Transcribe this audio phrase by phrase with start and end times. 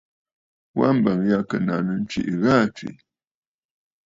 [0.77, 3.03] Wa mbəŋ yâ ɨ̀ kɨ nàŋsə ntwìʼi gha aa tswìʼì.